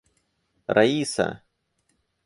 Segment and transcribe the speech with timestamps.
[0.75, 1.29] Раиса